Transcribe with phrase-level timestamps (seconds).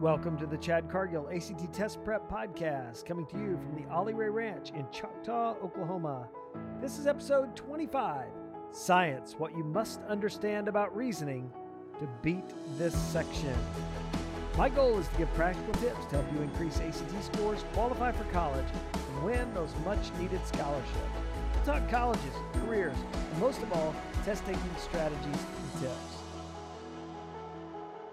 [0.00, 4.12] Welcome to the Chad Cargill ACT Test Prep Podcast, coming to you from the Ollie
[4.12, 6.28] Ray Ranch in Choctaw, Oklahoma.
[6.82, 8.26] This is episode 25
[8.72, 11.50] Science What You Must Understand About Reasoning
[11.98, 12.44] to Beat
[12.76, 13.54] This Section.
[14.58, 18.24] My goal is to give practical tips to help you increase ACT scores, qualify for
[18.24, 20.92] college, and win those much needed scholarships.
[21.54, 22.98] We'll talk colleges, careers,
[23.32, 23.94] and most of all,
[24.26, 26.15] test taking strategies and tips.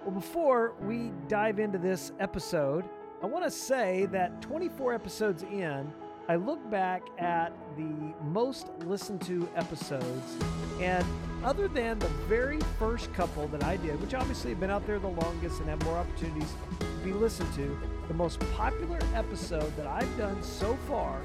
[0.04, 2.84] Well, before we dive into this episode,
[3.22, 5.94] I want to say that 24 episodes in,
[6.28, 10.38] I look back at the most listened to episodes,
[10.82, 11.06] and
[11.46, 15.00] other than the very first couple that I did, which obviously have been out there
[15.00, 19.88] the longest and have more opportunities to be listened to, the most popular episode that
[19.88, 21.22] I've done so far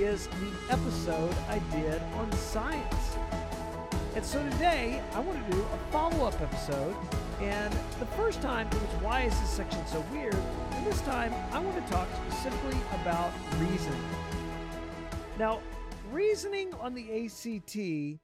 [0.00, 3.16] is the episode I did on science.
[4.14, 6.94] And so today, I want to do a follow up episode
[7.40, 10.36] and the first time it was why is this section so weird?
[10.70, 14.04] And this time I want to talk specifically about reasoning.
[15.36, 15.60] Now,
[16.12, 18.20] reasoning on the ACT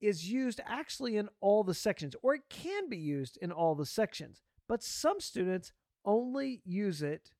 [0.00, 3.84] is used actually in all the sections, or it can be used in all the
[3.84, 5.72] sections, but some students
[6.06, 7.32] only use it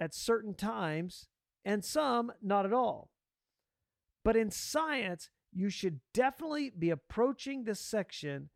[0.00, 1.28] at certain times
[1.64, 3.10] and some not at all.
[4.24, 8.50] But in science, you should definitely be approaching this section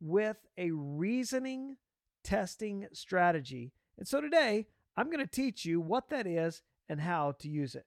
[0.00, 1.76] with a reasoning
[2.22, 3.72] testing strategy.
[3.98, 7.74] And so today, I'm going to teach you what that is and how to use
[7.74, 7.86] it.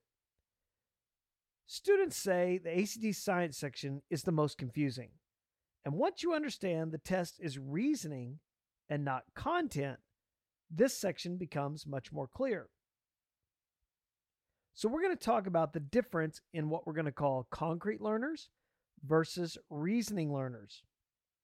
[1.68, 5.10] Students say the ACT science section is the most confusing.
[5.86, 8.40] And once you understand the test is reasoning
[8.90, 10.00] and not content,
[10.72, 12.70] this section becomes much more clear.
[14.80, 18.00] So, we're going to talk about the difference in what we're going to call concrete
[18.00, 18.48] learners
[19.06, 20.84] versus reasoning learners.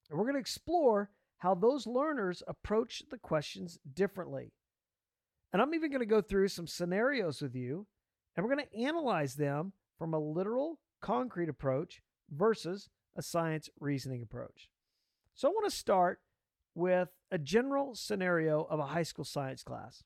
[0.08, 4.54] And we're going to explore how those learners approach the questions differently.
[5.52, 7.86] And I'm even going to go through some scenarios with you,
[8.34, 14.22] and we're going to analyze them from a literal, concrete approach versus a science reasoning
[14.22, 14.70] approach.
[15.34, 16.20] So I want to start
[16.74, 20.04] with a general scenario of a high school science class.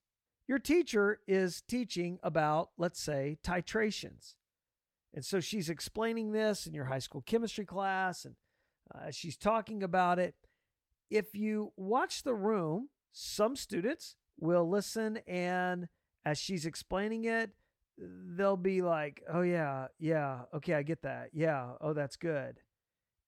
[0.50, 4.34] Your teacher is teaching about, let's say, titrations.
[5.14, 8.34] And so she's explaining this in your high school chemistry class, and
[8.92, 10.34] uh, she's talking about it.
[11.08, 15.86] If you watch the room, some students will listen, and
[16.24, 17.52] as she's explaining it,
[17.96, 21.30] they'll be like, "Oh yeah, yeah, okay, I get that.
[21.32, 22.58] Yeah, oh that's good."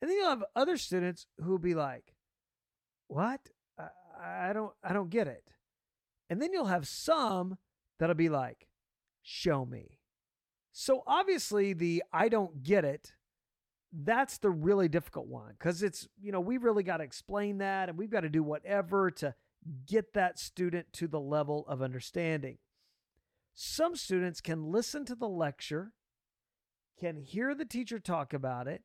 [0.01, 2.17] And then you'll have other students who'll be like,
[3.07, 3.49] "What?
[3.79, 5.53] I, I don't, I don't get it."
[6.33, 7.59] And then you'll have some
[7.99, 8.67] that'll be like,
[9.21, 9.99] "Show me."
[10.73, 13.13] So obviously, the "I don't get it"
[13.93, 17.91] that's the really difficult one because it's, you know, we really got to explain that
[17.91, 19.35] and we've got to do whatever to
[19.87, 22.57] get that student to the level of understanding.
[23.53, 25.93] Some students can listen to the lecture,
[26.99, 28.83] can hear the teacher talk about it,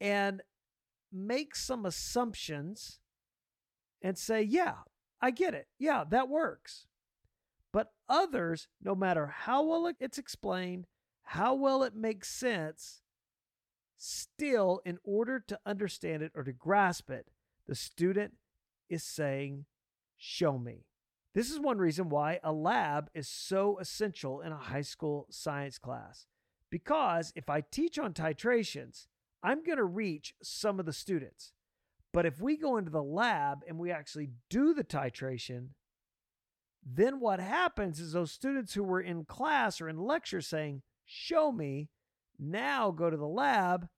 [0.00, 0.42] and
[1.12, 2.98] make some assumptions
[4.02, 4.78] and say, yeah,
[5.24, 5.68] I get it.
[5.78, 6.86] Yeah, that works.
[7.72, 10.86] But others, no matter how well it's explained,
[11.22, 13.02] how well it makes sense,
[13.96, 17.28] Still, in order to understand it or to grasp it,
[17.66, 18.34] the student
[18.90, 19.64] is saying,
[20.16, 20.84] Show me.
[21.34, 25.78] This is one reason why a lab is so essential in a high school science
[25.78, 26.26] class.
[26.70, 29.06] Because if I teach on titrations,
[29.42, 31.52] I'm going to reach some of the students.
[32.14, 35.70] But if we go into the lab and we actually do the titration,
[36.86, 41.50] then what happens is those students who were in class or in lecture saying, Show
[41.50, 41.88] me,
[42.38, 43.88] now go to the lab,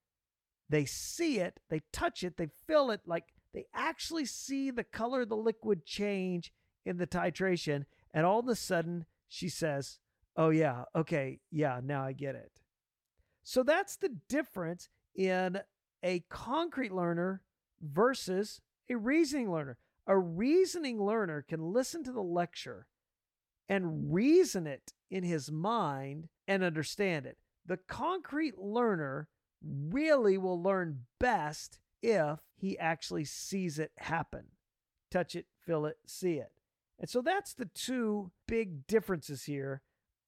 [0.70, 5.20] they see it, they touch it, they feel it, like they actually see the color
[5.20, 6.52] of the liquid change
[6.86, 7.84] in the titration.
[8.14, 9.98] And all of a sudden, she says,
[10.38, 12.50] Oh, yeah, okay, yeah, now I get it.
[13.42, 15.60] So that's the difference in
[16.02, 17.42] a concrete learner
[17.80, 18.60] versus
[18.90, 19.78] a reasoning learner.
[20.06, 22.86] A reasoning learner can listen to the lecture
[23.68, 27.38] and reason it in his mind and understand it.
[27.64, 29.28] The concrete learner
[29.62, 34.44] really will learn best if he actually sees it happen.
[35.10, 36.52] Touch it, feel it, see it.
[36.98, 39.82] And so that's the two big differences here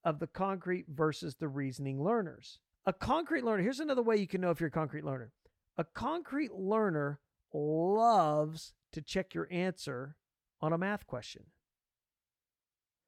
[0.04, 2.58] of the concrete versus the reasoning learners.
[2.86, 5.32] A concrete learner, here's another way you can know if you're a concrete learner.
[5.76, 7.20] A concrete learner
[7.52, 10.16] loves to check your answer
[10.60, 11.44] on a math question.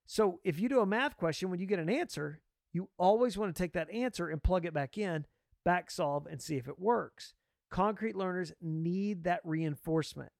[0.06, 2.40] So if you do a math question, when you get an answer,
[2.72, 5.26] you always want to take that answer and plug it back in,
[5.64, 7.34] back solve, and see if it works.
[7.70, 10.32] Concrete learners need that reinforcement.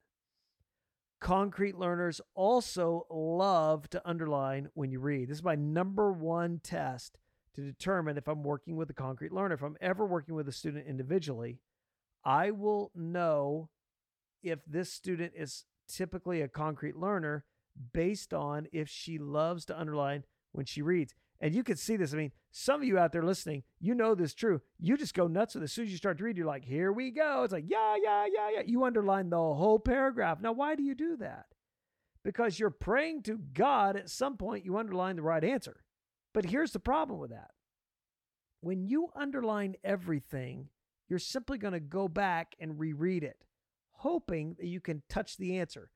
[1.21, 5.29] concrete learners also love to underline when you read.
[5.29, 7.19] This is my number one test
[7.55, 9.55] to determine if I'm working with a concrete learner.
[9.55, 11.59] If I'm ever working with a student individually,
[12.25, 13.69] I will know
[14.43, 17.45] if this student is typically a concrete learner
[17.93, 21.15] based on if she loves to underline when she reads.
[21.41, 22.13] And you can see this.
[22.13, 24.61] I mean, some of you out there listening, you know this true.
[24.79, 25.65] You just go nuts with it.
[25.65, 27.43] As soon as you start to read, you're like, here we go.
[27.45, 28.63] It's like, yeah, yeah, yeah, yeah.
[28.67, 30.41] You underline the whole paragraph.
[30.41, 31.47] Now, why do you do that?
[32.23, 35.83] Because you're praying to God at some point, you underline the right answer.
[36.35, 37.51] But here's the problem with that
[38.61, 40.69] when you underline everything,
[41.09, 43.43] you're simply going to go back and reread it,
[44.01, 45.91] hoping that you can touch the answer,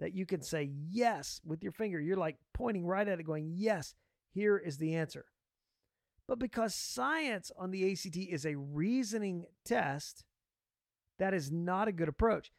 [0.00, 2.00] that you can say yes with your finger.
[2.00, 3.94] You're like pointing right at it, going, yes
[4.32, 5.26] here is the answer.
[6.26, 10.24] But because science on the ACT is a reasoning test,
[11.18, 12.50] that is not a good approach.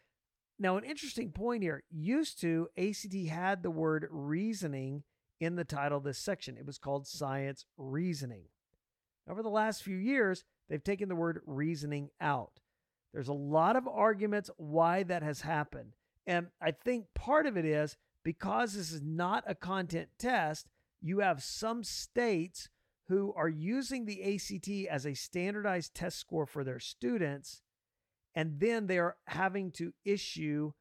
[0.59, 5.03] Now, an interesting point here used to, ACT had the word reasoning
[5.39, 6.57] in the title of this section.
[6.57, 8.43] It was called Science Reasoning.
[9.27, 12.59] Over the last few years, they've taken the word reasoning out.
[13.13, 15.93] There's a lot of arguments why that has happened.
[16.25, 20.67] And I think part of it is because this is not a content test,
[21.01, 22.69] you have some states
[23.07, 27.61] who are using the ACT as a standardized test score for their students,
[28.35, 30.71] and then they're having to issue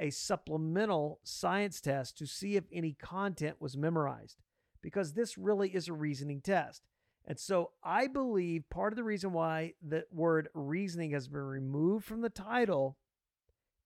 [0.00, 4.38] a supplemental science test to see if any content was memorized,
[4.82, 6.82] because this really is a reasoning test.
[7.28, 12.04] And so I believe part of the reason why the word reasoning has been removed
[12.04, 12.96] from the title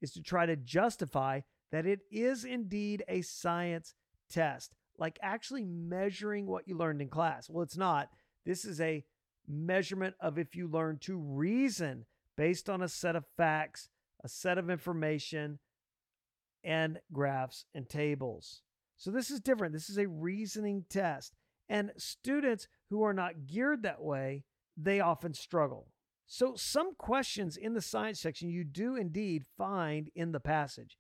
[0.01, 1.41] is to try to justify
[1.73, 3.95] that it is indeed a science
[4.31, 7.51] test like actually measuring what you learned in class.
[7.51, 8.09] Well, it's not.
[8.47, 9.05] This is a
[9.49, 12.07] measurement of if you learn to reason
[12.37, 13.89] based on a set of facts,
[14.23, 15.59] a set of information,
[16.63, 18.63] and graphs and tables.
[18.97, 19.73] So this is different.
[19.73, 21.35] This is a reasoning test.
[21.69, 24.45] And students who are not geared that way,
[24.77, 25.89] they often struggle.
[26.27, 30.97] So some questions in the science section you do indeed find in the passage.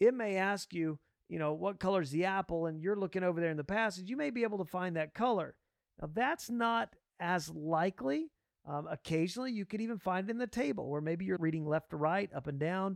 [0.00, 0.98] It may ask you,
[1.28, 4.08] you know, what color is the apple, and you're looking over there in the passage,
[4.08, 5.54] you may be able to find that color.
[6.00, 8.30] Now, that's not as likely.
[8.66, 11.90] Um, occasionally, you could even find it in the table where maybe you're reading left
[11.90, 12.86] to right, up and down,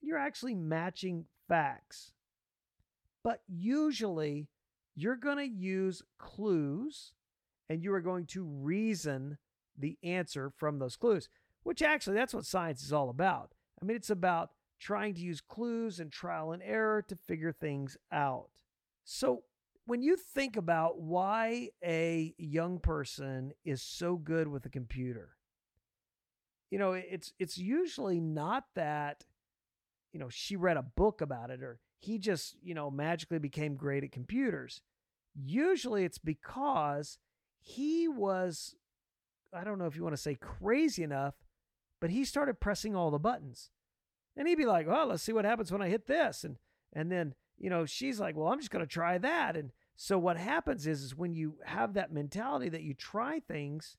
[0.00, 2.12] and you're actually matching facts.
[3.22, 4.48] But usually,
[4.94, 7.12] you're going to use clues
[7.68, 9.38] and you are going to reason
[9.76, 11.28] the answer from those clues,
[11.62, 13.52] which actually, that's what science is all about.
[13.80, 17.96] I mean, it's about trying to use clues and trial and error to figure things
[18.12, 18.50] out.
[19.04, 19.44] So,
[19.86, 25.36] when you think about why a young person is so good with a computer,
[26.70, 29.24] you know, it's it's usually not that
[30.14, 33.76] you know, she read a book about it or he just, you know, magically became
[33.76, 34.82] great at computers.
[35.34, 37.18] Usually it's because
[37.60, 38.76] he was
[39.52, 41.34] I don't know if you want to say crazy enough,
[42.00, 43.70] but he started pressing all the buttons.
[44.36, 46.58] And he'd be like, "Well, let's see what happens when I hit this." And
[46.92, 50.18] and then, you know, she's like, "Well, I'm just going to try that." And so
[50.18, 53.96] what happens is is when you have that mentality that you try things,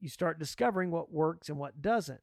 [0.00, 2.22] you start discovering what works and what doesn't.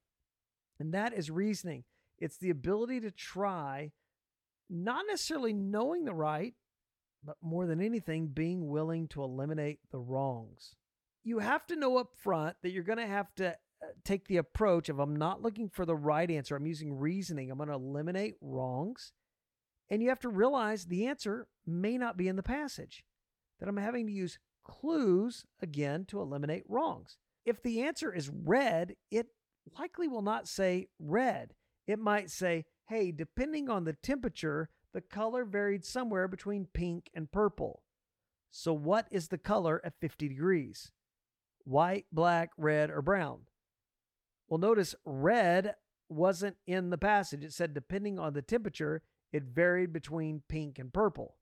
[0.80, 1.84] And that is reasoning.
[2.18, 3.92] It's the ability to try
[4.72, 6.54] not necessarily knowing the right,
[7.24, 10.76] but more than anything being willing to eliminate the wrongs.
[11.24, 14.38] You have to know up front that you're going to have to uh, take the
[14.38, 16.56] approach of I'm not looking for the right answer.
[16.56, 17.52] I'm using reasoning.
[17.52, 19.12] I'm going to eliminate wrongs.
[19.90, 23.04] And you have to realize the answer may not be in the passage,
[23.60, 27.18] that I'm having to use clues again to eliminate wrongs.
[27.46, 29.28] If the answer is red, it
[29.78, 31.54] likely will not say red.
[31.88, 37.32] It might say, hey, depending on the temperature, the color varied somewhere between pink and
[37.32, 37.84] purple.
[38.50, 40.92] So, what is the color at 50 degrees?
[41.64, 43.42] White, black, red, or brown?
[44.48, 45.76] Well, notice red
[46.10, 47.44] wasn't in the passage.
[47.44, 51.36] It said depending on the temperature, it varied between pink and purple.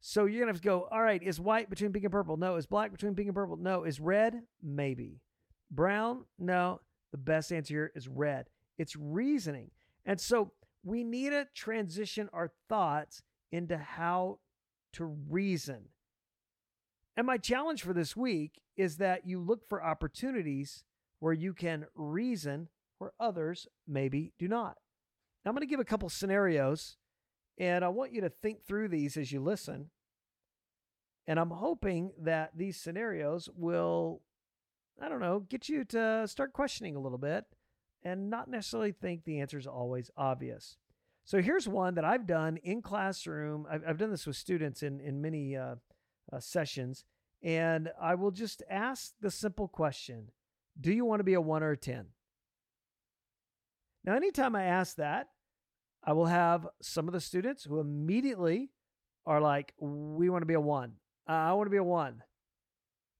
[0.00, 2.36] So you're going to have to go, all right, is white between pink and purple?
[2.36, 2.56] No.
[2.56, 3.56] Is black between pink and purple?
[3.56, 3.84] No.
[3.84, 4.42] Is red?
[4.62, 5.20] Maybe.
[5.70, 6.24] Brown?
[6.38, 6.80] No.
[7.12, 8.46] The best answer here is red.
[8.78, 9.70] It's reasoning.
[10.04, 10.52] And so
[10.86, 14.38] we need to transition our thoughts into how
[14.92, 15.88] to reason.
[17.16, 20.84] And my challenge for this week is that you look for opportunities
[21.18, 24.76] where you can reason where others maybe do not.
[25.44, 26.96] Now, I'm going to give a couple scenarios,
[27.58, 29.90] and I want you to think through these as you listen.
[31.26, 34.22] And I'm hoping that these scenarios will,
[35.02, 37.44] I don't know, get you to start questioning a little bit
[38.06, 40.76] and not necessarily think the answer is always obvious.
[41.24, 43.66] So here's one that I've done in classroom.
[43.68, 45.74] I've, I've done this with students in, in many uh,
[46.32, 47.04] uh, sessions.
[47.42, 50.30] And I will just ask the simple question
[50.80, 52.06] Do you want to be a one or a 10?
[54.04, 55.30] Now, anytime I ask that,
[56.04, 58.70] I will have some of the students who immediately
[59.26, 60.92] are like, We want to be a one.
[61.26, 62.22] I want to be a one.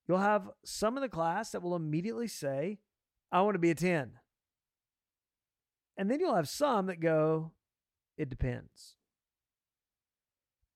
[0.07, 2.79] You'll have some of the class that will immediately say,
[3.33, 4.13] I want to be a 10.
[5.97, 7.53] And then you'll have some that go,
[8.17, 8.97] It depends.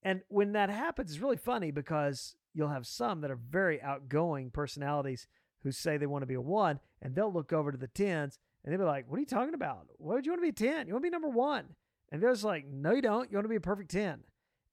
[0.03, 4.49] And when that happens, it's really funny because you'll have some that are very outgoing
[4.49, 5.27] personalities
[5.63, 8.39] who say they want to be a one, and they'll look over to the tens
[8.63, 9.87] and they'll be like, What are you talking about?
[9.97, 10.87] Why would you want to be a 10?
[10.87, 11.65] You want to be number one.
[12.11, 13.31] And they're just like, No, you don't.
[13.31, 14.19] You want to be a perfect 10.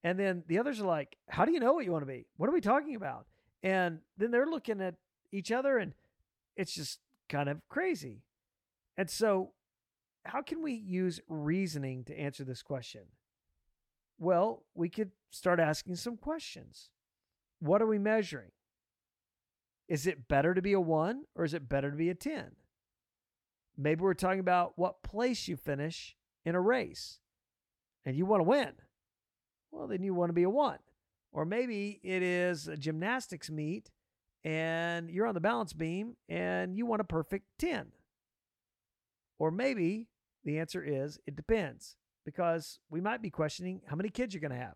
[0.03, 2.27] And then the others are like, How do you know what you want to be?
[2.37, 3.25] What are we talking about?
[3.63, 4.95] And then they're looking at
[5.31, 5.93] each other, and
[6.55, 8.23] it's just kind of crazy.
[8.97, 9.51] And so,
[10.25, 13.03] how can we use reasoning to answer this question?
[14.17, 16.89] Well, we could start asking some questions.
[17.59, 18.51] What are we measuring?
[19.87, 22.51] Is it better to be a one or is it better to be a 10?
[23.77, 27.19] Maybe we're talking about what place you finish in a race
[28.05, 28.73] and you want to win.
[29.71, 30.79] Well, then you want to be a one.
[31.31, 33.89] Or maybe it is a gymnastics meet
[34.43, 37.87] and you're on the balance beam and you want a perfect 10.
[39.39, 40.07] Or maybe
[40.43, 44.51] the answer is it depends because we might be questioning how many kids you're going
[44.51, 44.75] to have.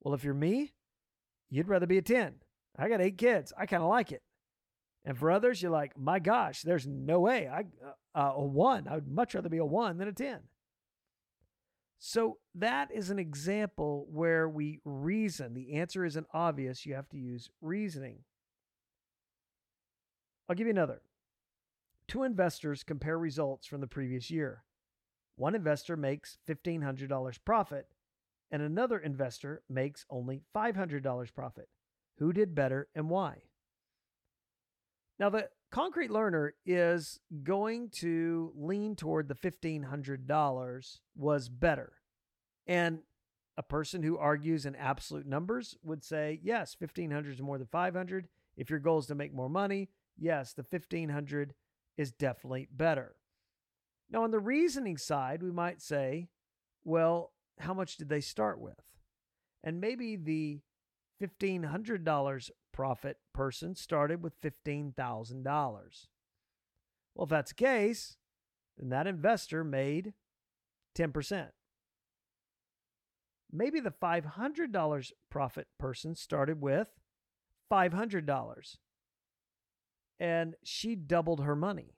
[0.00, 0.72] Well, if you're me,
[1.50, 2.34] you'd rather be a 10.
[2.78, 3.52] I got eight kids.
[3.58, 4.22] I kind of like it.
[5.04, 7.48] And for others, you're like, my gosh, there's no way.
[7.48, 7.64] I
[8.14, 8.86] uh, a one.
[8.88, 10.40] I would much rather be a one than a 10.
[11.98, 15.54] So that is an example where we reason.
[15.54, 16.86] The answer isn't obvious.
[16.86, 18.18] You have to use reasoning.
[20.48, 21.00] I'll give you another.
[22.12, 24.64] Two investors compare results from the previous year.
[25.36, 27.86] One investor makes $1,500 profit,
[28.50, 31.70] and another investor makes only $500 profit.
[32.18, 33.44] Who did better and why?
[35.18, 41.94] Now, the concrete learner is going to lean toward the $1,500 was better.
[42.66, 42.98] And
[43.56, 48.28] a person who argues in absolute numbers would say, yes, 1500 is more than 500.
[48.54, 49.88] If your goal is to make more money,
[50.18, 51.54] yes, the 1500
[51.96, 53.16] is definitely better.
[54.10, 56.28] Now, on the reasoning side, we might say,
[56.84, 58.80] well, how much did they start with?
[59.64, 60.60] And maybe the
[61.22, 65.44] $1,500 profit person started with $15,000.
[67.14, 68.16] Well, if that's the case,
[68.76, 70.14] then that investor made
[70.96, 71.48] 10%.
[73.50, 76.88] Maybe the $500 profit person started with
[77.70, 78.76] $500
[80.22, 81.96] and she doubled her money.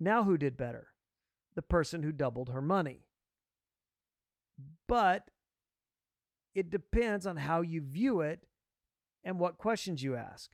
[0.00, 0.88] Now, who did better?
[1.54, 3.04] The person who doubled her money.
[4.86, 5.28] But
[6.54, 8.44] it depends on how you view it
[9.22, 10.52] and what questions you ask.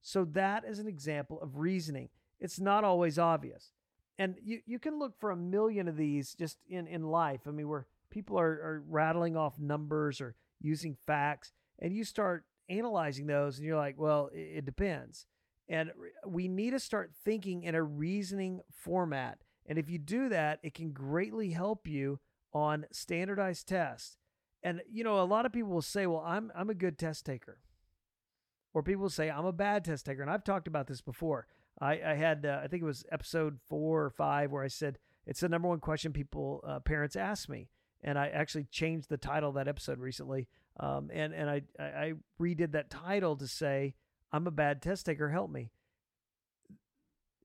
[0.00, 2.08] So, that is an example of reasoning.
[2.40, 3.72] It's not always obvious.
[4.18, 7.42] And you, you can look for a million of these just in, in life.
[7.46, 12.46] I mean, where people are, are rattling off numbers or using facts, and you start
[12.70, 15.26] analyzing those, and you're like, well, it, it depends.
[15.68, 15.92] And
[16.26, 19.38] we need to start thinking in a reasoning format.
[19.66, 22.20] And if you do that, it can greatly help you
[22.52, 24.18] on standardized tests.
[24.62, 27.26] And you know, a lot of people will say, "Well, I'm I'm a good test
[27.26, 27.58] taker,"
[28.72, 31.46] or people say, "I'm a bad test taker." And I've talked about this before.
[31.80, 34.98] I, I had, uh, I think it was episode four or five, where I said
[35.26, 37.68] it's the number one question people uh, parents ask me,
[38.02, 40.48] and I actually changed the title of that episode recently.
[40.80, 43.94] Um, and and I I redid that title to say
[44.34, 45.30] I'm a bad test taker.
[45.30, 45.70] Help me.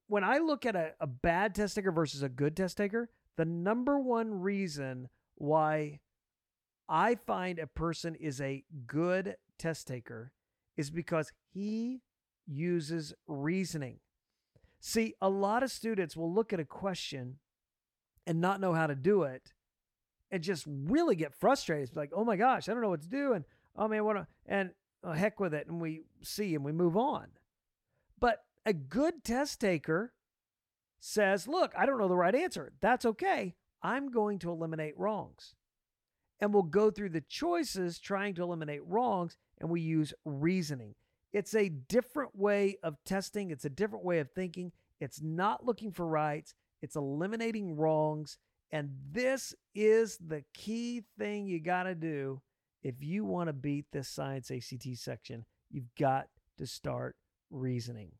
[0.08, 3.46] When I look at a, a bad test taker versus a good test taker, the
[3.46, 6.00] number one reason why
[6.90, 10.32] I find a person is a good test taker
[10.78, 12.02] is because he
[12.48, 14.00] uses reasoning.
[14.80, 17.38] See, a lot of students will look at a question
[18.26, 19.54] and not know how to do it
[20.32, 21.90] and just really get frustrated.
[21.90, 23.34] It's like, oh my gosh, I don't know what to do.
[23.34, 24.26] And oh man, what?
[24.48, 24.72] And
[25.04, 25.68] oh, heck with it.
[25.68, 27.28] And we see and we move on.
[28.20, 30.14] But a good test taker
[31.00, 32.72] says, look, I don't know the right answer.
[32.82, 33.56] That's okay.
[33.82, 35.56] I'm going to eliminate wrongs
[36.40, 40.96] and we'll go through the choices trying to eliminate wrongs and we use reasoning.
[41.34, 44.72] It's a different way of testing, it's a different way of thinking.
[45.00, 48.38] It's not looking for rights, it's eliminating wrongs.
[48.72, 52.42] And this is the key thing you got to do
[52.84, 55.46] if you want to beat this science ACT section.
[55.70, 57.16] You've got to start
[57.50, 58.12] reasoning.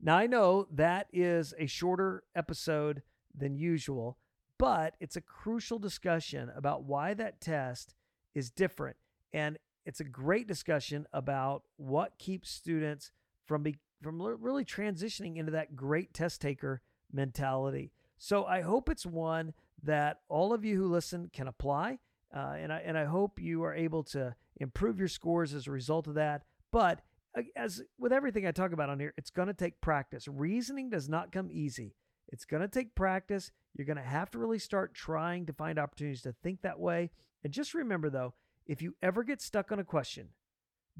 [0.00, 3.02] Now, I know that is a shorter episode
[3.34, 4.18] than usual,
[4.58, 7.94] but it's a crucial discussion about why that test
[8.34, 8.96] is different.
[9.32, 13.12] And it's a great discussion about what keeps students
[13.46, 16.80] from be, from really transitioning into that great test taker
[17.12, 17.92] mentality.
[18.18, 21.98] So I hope it's one that all of you who listen can apply,
[22.34, 25.72] uh, and I and I hope you are able to improve your scores as a
[25.72, 26.42] result of that.
[26.70, 27.00] But
[27.36, 30.28] uh, as with everything I talk about on here, it's going to take practice.
[30.28, 31.94] Reasoning does not come easy.
[32.28, 33.50] It's going to take practice.
[33.74, 37.10] You're going to have to really start trying to find opportunities to think that way.
[37.42, 38.34] And just remember, though,
[38.66, 40.28] if you ever get stuck on a question,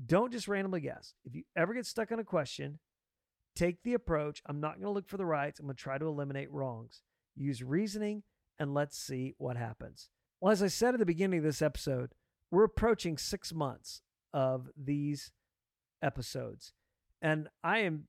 [0.06, 1.14] don't just randomly guess.
[1.24, 2.78] If you ever get stuck on a question,
[3.54, 5.98] take the approach I'm not going to look for the rights, I'm going to try
[5.98, 7.02] to eliminate wrongs.
[7.36, 8.22] Use reasoning,
[8.58, 10.08] and let's see what happens.
[10.40, 12.14] Well, as I said at the beginning of this episode,
[12.50, 14.00] we're approaching six months
[14.32, 15.32] of these
[16.02, 16.72] episodes.
[17.20, 18.04] And I am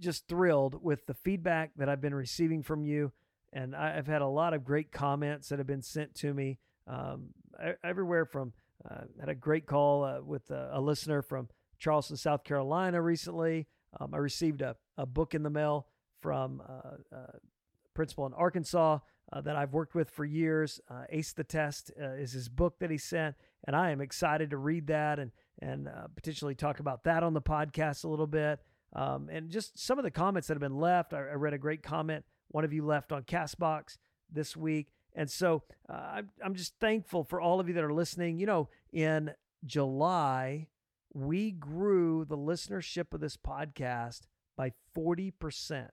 [0.00, 3.12] just thrilled with the feedback that I've been receiving from you.
[3.52, 7.28] And I've had a lot of great comments that have been sent to me um,
[7.84, 8.52] everywhere from,
[8.90, 11.48] uh, had a great call uh, with a, a, listener from
[11.78, 13.68] Charleston, South Carolina recently.
[14.00, 15.86] Um, I received a, a book in the mail
[16.20, 17.38] from uh, uh
[17.94, 18.98] principal in Arkansas
[19.32, 20.80] uh, that I've worked with for years.
[20.90, 23.36] Uh, Ace the Test is his book that he sent.
[23.66, 27.42] And I am excited to read that and, and potentially talk about that on the
[27.42, 28.60] podcast a little bit.
[28.94, 31.12] Um, and just some of the comments that have been left.
[31.12, 33.98] I, I, read a great comment one of you left on Castbox
[34.30, 34.92] this week.
[35.16, 38.38] And so uh, I'm, I'm just thankful for all of you that are listening.
[38.38, 39.32] You know, in
[39.64, 40.68] July,
[41.12, 44.22] we grew the listenership of this podcast
[44.56, 45.88] by 40%.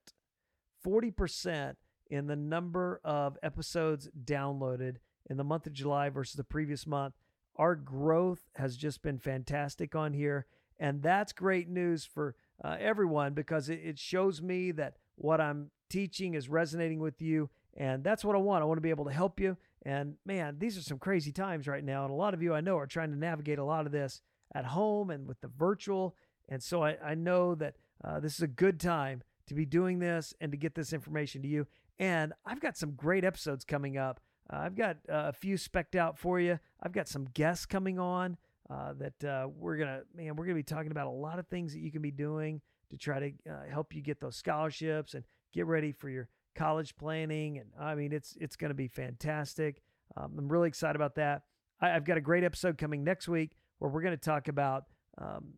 [0.85, 1.75] 40%
[2.11, 4.97] in the number of episodes downloaded
[5.29, 7.15] in the month of July versus the previous month.
[7.55, 10.45] Our growth has just been fantastic on here.
[10.77, 15.71] And that's great news for uh, everyone because it, it shows me that what I'm
[15.89, 17.49] teaching is resonating with you.
[17.77, 18.61] And that's what I want.
[18.61, 19.55] I want to be able to help you.
[19.83, 22.03] And man, these are some crazy times right now.
[22.03, 24.21] And a lot of you I know are trying to navigate a lot of this
[24.53, 26.15] at home and with the virtual.
[26.49, 29.99] And so I, I know that uh, this is a good time to be doing
[29.99, 31.67] this and to get this information to you.
[32.01, 34.19] And I've got some great episodes coming up.
[34.51, 36.59] Uh, I've got uh, a few specked out for you.
[36.81, 38.37] I've got some guests coming on
[38.71, 41.73] uh, that uh, we're gonna man we're gonna be talking about a lot of things
[41.73, 42.59] that you can be doing
[42.89, 46.95] to try to uh, help you get those scholarships and get ready for your college
[46.97, 49.81] planning and i mean it's it's gonna be fantastic
[50.17, 51.43] um, i'm really excited about that
[51.79, 54.83] I, have got a great episode coming next week where we're gonna talk about
[55.17, 55.53] um,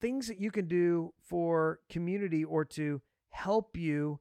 [0.00, 4.20] things that you can do for community or to help you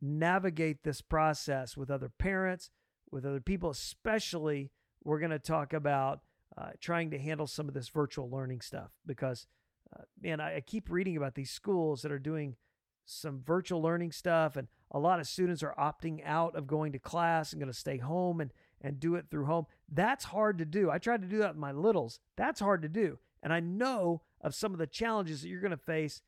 [0.00, 2.70] navigate this process with other parents
[3.10, 4.70] with other people especially
[5.04, 6.20] we're going to talk about
[6.58, 9.46] uh, trying to handle some of this virtual learning stuff because,
[9.94, 12.56] uh, man, I, I keep reading about these schools that are doing
[13.04, 16.98] some virtual learning stuff, and a lot of students are opting out of going to
[16.98, 19.66] class and going to stay home and and do it through home.
[19.88, 20.90] That's hard to do.
[20.90, 22.18] I tried to do that with my littles.
[22.36, 25.70] That's hard to do, and I know of some of the challenges that you're going
[25.70, 26.20] to face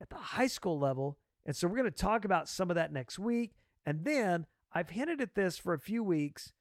[0.00, 1.18] at the high school level.
[1.46, 3.52] And so we're going to talk about some of that next week.
[3.84, 6.52] And then I've hinted at this for a few weeks,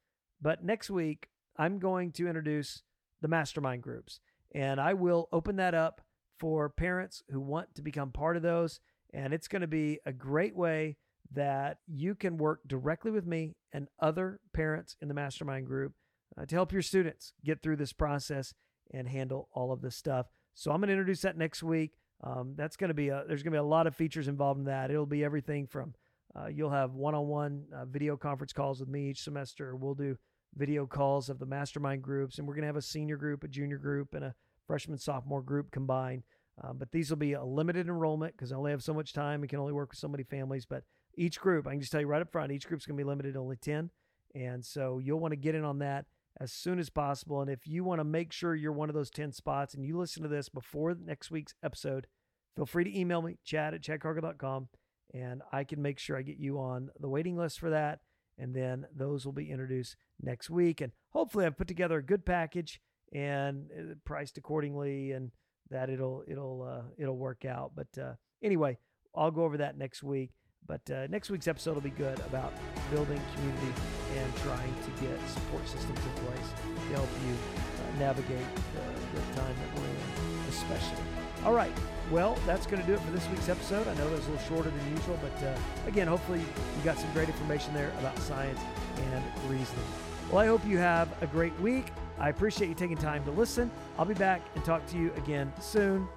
[0.42, 2.84] but next week I'm going to introduce
[3.22, 4.20] the mastermind groups.
[4.54, 6.02] And I will open that up
[6.40, 8.80] for parents who want to become part of those.
[9.14, 10.98] And it's going to be a great way
[11.32, 15.94] that you can work directly with me and other parents in the mastermind group
[16.38, 18.54] uh, to help your students get through this process
[18.94, 20.28] and handle all of this stuff.
[20.54, 21.94] So I'm going to introduce that next week.
[22.24, 24.60] Um, that's going to be a, there's going to be a lot of features involved
[24.60, 24.90] in that.
[24.90, 25.94] It'll be everything from
[26.36, 29.76] uh, you'll have one-on-one uh, video conference calls with me each semester.
[29.76, 30.18] We'll do
[30.56, 33.48] video calls of the mastermind groups, and we're going to have a senior group, a
[33.48, 36.24] junior group, and a freshman sophomore group combined.
[36.64, 39.42] Um, but these will be a limited enrollment because I only have so much time
[39.42, 40.66] and can only work with so many families.
[40.66, 40.84] But
[41.16, 43.08] each group, I can just tell you right up front, each group's going to be
[43.08, 43.90] limited to only 10.
[44.36, 46.06] And so you'll want to get in on that
[46.40, 47.42] as soon as possible.
[47.42, 49.98] And if you want to make sure you're one of those 10 spots and you
[49.98, 52.08] listen to this before next week's episode,
[52.56, 54.70] feel free to email me, chad at chadcargill.com,
[55.14, 58.00] and I can make sure I get you on the waiting list for that
[58.38, 60.82] and then those will be introduced next week.
[60.82, 62.82] And hopefully, I've put together a good package
[63.14, 65.32] and uh, priced accordingly, and
[65.70, 67.72] that it'll it'll uh, it'll work out.
[67.76, 68.78] But uh, anyway,
[69.16, 70.32] I'll go over that next week.
[70.66, 72.54] But uh, next week's episode will be good about
[72.94, 73.74] building community
[74.16, 76.50] and trying to get support systems in place
[76.88, 81.04] to help you uh, navigate the, the time that we're in, especially.
[81.44, 81.74] All right.
[82.12, 83.88] Well, that's going to do it for this week's episode.
[83.88, 86.98] I know it was a little shorter than usual, but uh, again, hopefully you got
[87.00, 88.60] some great information there about science
[88.98, 89.86] and reasoning.
[90.30, 91.88] Well, I hope you have a great week.
[92.20, 93.72] I appreciate you taking time to listen.
[93.98, 96.08] I'll be back and talk to you again soon.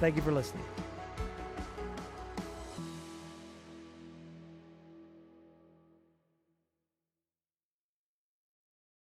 [0.00, 0.64] Thank you for listening.